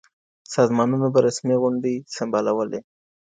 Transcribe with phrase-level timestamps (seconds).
[0.53, 2.79] سازمانونو به رسمي غونډي سمبالولې.